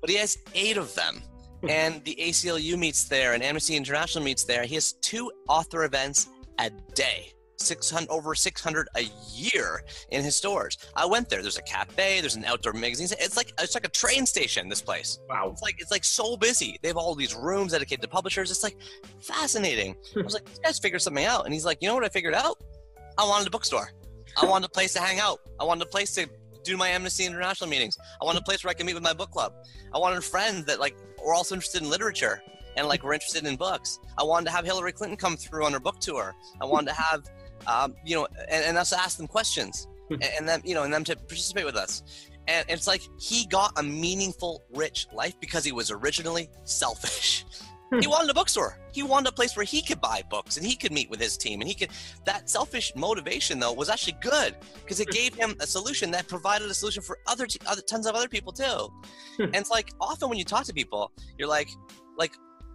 [0.00, 1.22] But he has eight of them.
[1.68, 4.64] And the ACLU meets there and Amnesty International meets there.
[4.64, 7.32] He has two author events a day.
[7.58, 10.78] 600 over 600 a year in his stores.
[10.96, 11.42] I went there.
[11.42, 13.06] There's a cafe, there's an outdoor magazine.
[13.20, 15.20] It's like it's like a train station this place.
[15.28, 15.50] Wow.
[15.52, 16.78] It's like it's like so busy.
[16.82, 18.50] They have all these rooms dedicated to publishers.
[18.50, 18.76] It's like
[19.20, 19.96] fascinating.
[20.16, 21.44] I was like, this guy's figured something out.
[21.44, 22.60] And he's like, you know what I figured out?
[23.16, 23.92] I wanted a bookstore.
[24.40, 25.40] I wanted a place to hang out.
[25.60, 26.26] I wanted a place to
[26.64, 27.96] do my Amnesty International meetings.
[28.20, 29.52] I wanted a place where I could meet with my book club.
[29.94, 32.42] I wanted friends that like were also interested in literature
[32.76, 33.98] and like we're interested in books.
[34.18, 36.34] I wanted to have Hillary Clinton come through on her book tour.
[36.60, 37.30] I wanted to have,
[37.66, 40.92] um, you know, and, and us ask them questions and, and them, you know, and
[40.92, 42.02] them to participate with us.
[42.48, 47.44] And it's like he got a meaningful, rich life because he was originally selfish.
[48.00, 48.78] he wanted a bookstore.
[48.92, 51.36] He wanted a place where he could buy books and he could meet with his
[51.36, 51.90] team and he could.
[52.24, 56.70] That selfish motivation though was actually good because it gave him a solution that provided
[56.70, 58.88] a solution for other, t- other tons of other people too.
[59.36, 59.44] Hmm.
[59.44, 61.68] and it's like often when you talk to people, you're like,
[62.18, 62.32] like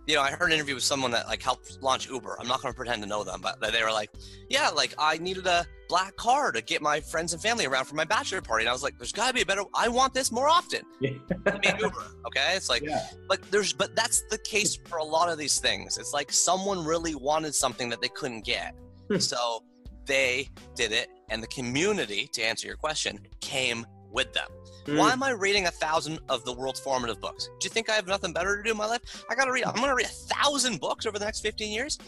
[0.07, 2.37] you know, I heard an interview with someone that like helped launch Uber.
[2.39, 4.09] I'm not going to pretend to know them, but they were like,
[4.49, 7.95] yeah, like I needed a black car to get my friends and family around for
[7.95, 8.63] my bachelor party.
[8.63, 9.63] And I was like, there's got to be a better.
[9.73, 10.81] I want this more often.
[11.01, 11.11] Yeah.
[11.11, 12.05] Mean, Uber.
[12.27, 13.05] Okay, it's like, Yeah.
[13.29, 15.97] but there's, but that's the case for a lot of these things.
[15.97, 18.73] It's like someone really wanted something that they couldn't get,
[19.09, 19.17] Hmm.
[19.19, 19.63] so
[20.05, 24.47] they did it, and the community, to answer your question, came with them.
[24.87, 24.97] Mm.
[24.97, 27.49] Why am I reading a thousand of the world's formative books?
[27.59, 29.25] Do you think I have nothing better to do in my life?
[29.29, 29.65] I got to read.
[29.65, 31.99] I'm going to read a thousand books over the next 15 years.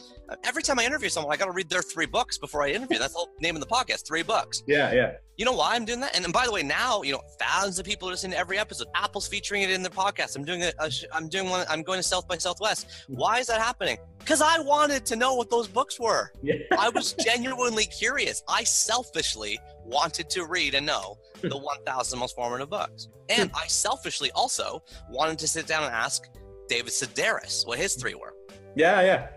[0.46, 2.98] Every time I interview someone, I got to read their three books before I interview.
[2.98, 4.64] That's the whole name of the podcast, three books.
[4.66, 5.12] Yeah, yeah.
[5.36, 6.16] You know why I'm doing that?
[6.16, 8.58] And, and by the way, now you know thousands of people are listening to every
[8.60, 8.88] episode.
[8.94, 10.36] Apple's featuring it in their podcast.
[10.36, 10.76] I'm doing it.
[11.14, 11.66] I'm doing one.
[11.70, 13.06] I'm going to South by Southwest.
[13.08, 13.98] Why is that happening?
[14.20, 16.34] Because I wanted to know what those books were.
[16.44, 16.56] Yeah.
[16.78, 18.44] I was genuinely curious.
[18.50, 19.58] I selfishly
[19.90, 23.08] wanted to read and know the 1,000 most formative books.
[23.30, 26.28] And I selfishly also wanted to sit down and ask
[26.68, 28.34] David Sedaris what his three were.
[28.76, 29.28] Yeah, yeah.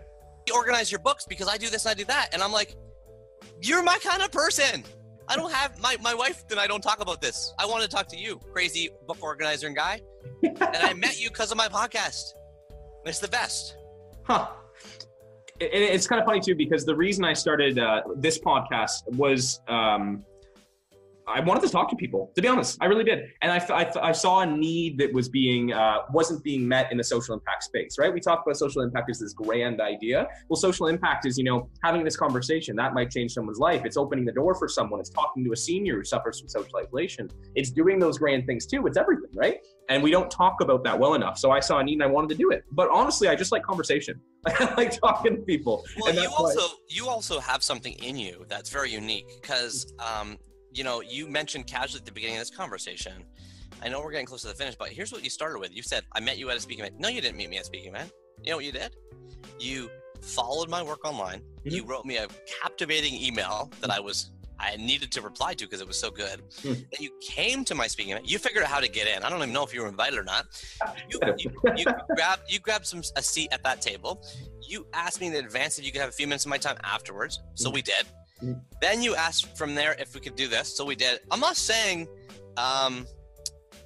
[0.47, 2.29] You organize your books because I do this and I do that.
[2.33, 2.75] And I'm like,
[3.61, 4.83] you're my kind of person.
[5.27, 7.53] I don't have my, my wife and I don't talk about this.
[7.57, 10.01] I want to talk to you, crazy book organizer and guy.
[10.43, 12.33] and I met you because of my podcast.
[13.05, 13.77] It's the best.
[14.23, 14.49] Huh.
[15.59, 19.61] It, it's kind of funny too because the reason I started uh, this podcast was
[19.67, 20.25] um,
[21.27, 22.31] I wanted to talk to people.
[22.35, 25.29] To be honest, I really did, and I, I, I saw a need that was
[25.29, 27.97] being uh, wasn't being met in the social impact space.
[27.97, 28.13] Right?
[28.13, 30.27] We talk about social impact as this grand idea.
[30.49, 33.83] Well, social impact is you know having this conversation that might change someone's life.
[33.85, 34.99] It's opening the door for someone.
[34.99, 37.29] It's talking to a senior who suffers from social isolation.
[37.55, 38.85] It's doing those grand things too.
[38.87, 39.57] It's everything, right?
[39.89, 41.37] And we don't talk about that well enough.
[41.37, 42.63] So I saw a need and I wanted to do it.
[42.71, 44.19] But honestly, I just like conversation.
[44.47, 45.85] I like talking to people.
[45.99, 46.75] Well, you also why.
[46.89, 50.37] you also have something in you that's very unique because um,
[50.73, 53.25] you know, you mentioned casually at the beginning of this conversation.
[53.81, 55.75] I know we're getting close to the finish, but here's what you started with.
[55.75, 56.99] You said, I met you at a speaking event.
[56.99, 58.11] No, you didn't meet me at a speaking event.
[58.43, 58.95] You know what you did?
[59.59, 59.89] You
[60.21, 61.39] followed my work online.
[61.39, 61.69] Mm-hmm.
[61.69, 62.27] You wrote me a
[62.61, 66.41] captivating email that I was I needed to reply to because it was so good.
[66.61, 66.75] Mm.
[66.75, 68.29] Then you came to my speaking event.
[68.29, 69.23] You figured out how to get in.
[69.23, 70.45] I don't even know if you were invited or not.
[71.09, 74.23] You, you, you grabbed you grabbed some a seat at that table.
[74.61, 76.77] You asked me in advance if you could have a few minutes of my time
[76.83, 77.41] afterwards.
[77.55, 77.73] So mm.
[77.73, 78.05] we did.
[78.81, 81.19] Then you asked from there if we could do this, so we did.
[81.31, 82.07] I'm not saying
[82.57, 83.05] um,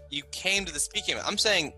[0.10, 1.18] you came to the speaking.
[1.24, 1.74] I'm saying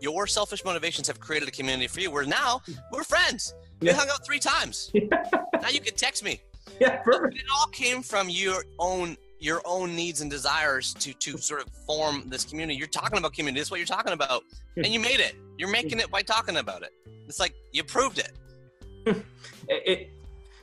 [0.00, 2.10] your selfish motivations have created a community for you.
[2.10, 2.60] Where now
[2.92, 3.54] we're friends.
[3.80, 4.90] We hung out three times.
[4.94, 6.40] now you can text me.
[6.80, 7.36] Yeah, perfect.
[7.36, 11.68] It all came from your own your own needs and desires to to sort of
[11.86, 12.76] form this community.
[12.76, 13.60] You're talking about community.
[13.60, 14.42] That's what you're talking about,
[14.76, 15.34] and you made it.
[15.56, 16.90] You're making it by talking about it.
[17.26, 18.32] It's like you proved it.
[19.68, 20.10] it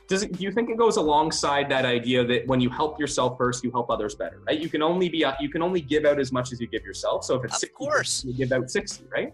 [0.08, 3.36] does it, do you think it goes alongside that idea that when you help yourself
[3.36, 4.58] first, you help others better, right?
[4.58, 7.24] You can only be you can only give out as much as you give yourself.
[7.24, 9.32] So if it's of 60, course you give out sixty, right?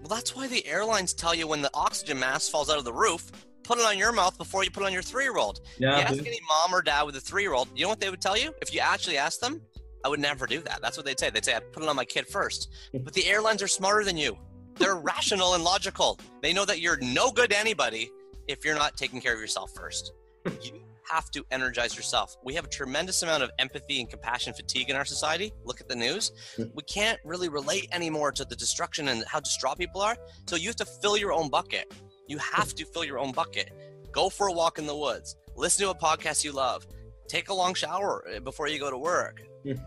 [0.00, 2.92] Well, that's why the airlines tell you when the oxygen mask falls out of the
[2.92, 3.30] roof,
[3.62, 5.60] put it on your mouth before you put it on your three-year-old.
[5.78, 8.20] Yeah, you ask any mom or dad with a three-year-old, you know what they would
[8.20, 8.54] tell you?
[8.60, 9.60] If you actually ask them,
[10.04, 10.80] I would never do that.
[10.82, 11.30] That's what they'd say.
[11.30, 12.70] They'd say, I put it on my kid first.
[13.04, 14.36] But the airlines are smarter than you.
[14.76, 16.18] They're rational and logical.
[16.40, 18.10] They know that you're no good to anybody
[18.50, 20.12] if you're not taking care of yourself first.
[20.62, 22.36] You have to energize yourself.
[22.44, 25.52] We have a tremendous amount of empathy and compassion fatigue in our society.
[25.64, 26.30] Look at the news.
[26.56, 30.16] We can't really relate anymore to the destruction and how distraught people are.
[30.46, 31.92] So you have to fill your own bucket.
[32.28, 33.72] You have to fill your own bucket.
[34.12, 35.34] Go for a walk in the woods.
[35.56, 36.86] Listen to a podcast you love.
[37.28, 39.42] Take a long shower eh, before you go to work.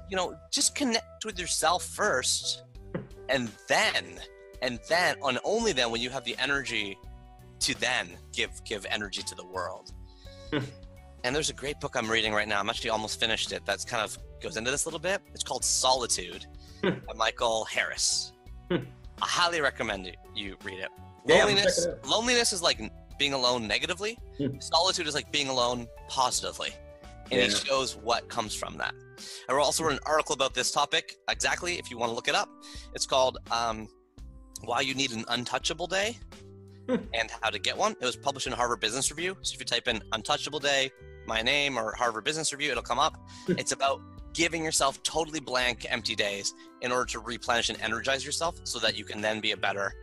[0.09, 2.63] You know, just connect with yourself first.
[3.29, 4.19] And then,
[4.61, 6.97] and then, and only then, when you have the energy
[7.63, 9.91] to then give give energy to the world.
[11.23, 12.59] And there's a great book I'm reading right now.
[12.59, 13.65] I'm actually almost finished it.
[13.65, 15.21] That's kind of goes into this a little bit.
[15.33, 16.45] It's called Solitude
[16.81, 18.33] by Michael Harris.
[18.69, 18.81] I
[19.21, 20.89] highly recommend you, you read it.
[21.25, 22.81] Loneliness, it loneliness is like
[23.17, 24.19] being alone negatively.
[24.59, 26.71] Solitude is like being alone positively.
[27.31, 27.45] And yeah.
[27.45, 28.93] he shows what comes from that.
[29.49, 32.35] I also wrote an article about this topic exactly if you want to look it
[32.35, 32.49] up.
[32.93, 33.87] It's called um,
[34.65, 36.17] Why You Need an Untouchable Day
[36.87, 37.93] and how to get one.
[37.99, 39.37] It was published in Harvard Business Review.
[39.41, 40.91] So if you type in Untouchable Day
[41.25, 43.17] my name or Harvard Business Review, it'll come up.
[43.47, 44.01] it's about
[44.33, 48.97] giving yourself totally blank, empty days in order to replenish and energize yourself so that
[48.97, 49.93] you can then be a better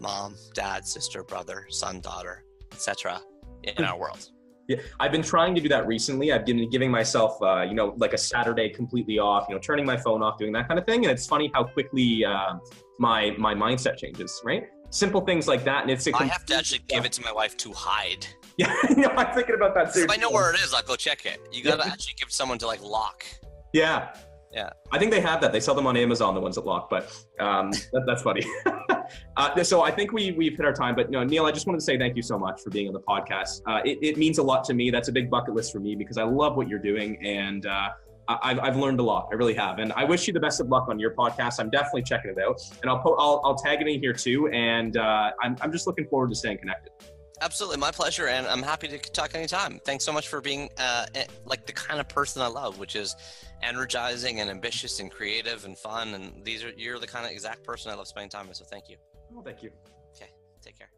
[0.00, 3.20] mom, dad, sister, brother, son, daughter, etc.
[3.64, 4.30] in our world.
[4.68, 6.30] Yeah, I've been trying to do that recently.
[6.30, 9.86] I've been giving myself, uh, you know, like a Saturday completely off, you know, turning
[9.86, 11.06] my phone off, doing that kind of thing.
[11.06, 12.58] And it's funny how quickly uh,
[12.98, 14.64] my my mindset changes, right?
[14.90, 16.08] Simple things like that, and it's.
[16.08, 18.26] I have to actually give it to my wife to hide.
[18.58, 20.00] Yeah, know, I'm thinking about that too.
[20.00, 21.38] If I know where it is, I'll go check it.
[21.52, 21.92] You gotta yeah.
[21.92, 23.24] actually give someone to like lock.
[23.72, 24.12] Yeah.
[24.52, 24.70] Yeah.
[24.90, 25.52] I think they have that.
[25.52, 27.04] They sell them on Amazon, the ones that lock, but
[27.38, 28.42] um, that, that's funny.
[29.36, 31.78] uh, so I think we, we've hit our time, but no, Neil, I just wanted
[31.78, 33.60] to say thank you so much for being on the podcast.
[33.66, 34.90] Uh, it, it, means a lot to me.
[34.90, 37.24] That's a big bucket list for me because I love what you're doing.
[37.24, 37.90] And uh,
[38.28, 39.28] I've, I've learned a lot.
[39.32, 39.78] I really have.
[39.78, 41.58] And I wish you the best of luck on your podcast.
[41.58, 42.60] I'm definitely checking it out.
[42.82, 44.48] And I'll, po- I'll, I'll tag it in here too.
[44.48, 46.92] And uh, I'm, I'm just looking forward to staying connected.
[47.40, 49.78] Absolutely, my pleasure, and I'm happy to talk anytime.
[49.84, 52.96] Thanks so much for being uh, eh, like the kind of person I love, which
[52.96, 53.14] is
[53.62, 56.14] energizing and ambitious and creative and fun.
[56.14, 58.56] And these are you're the kind of exact person I love spending time with.
[58.56, 58.96] So thank you.
[59.36, 59.70] Oh, thank you.
[60.16, 60.30] Okay,
[60.62, 60.90] take care.